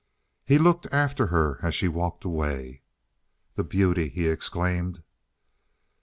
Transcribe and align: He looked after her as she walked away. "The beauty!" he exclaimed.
He 0.43 0.57
looked 0.57 0.87
after 0.91 1.27
her 1.27 1.59
as 1.61 1.75
she 1.75 1.87
walked 1.87 2.25
away. 2.25 2.81
"The 3.53 3.63
beauty!" 3.63 4.09
he 4.09 4.27
exclaimed. 4.29 5.03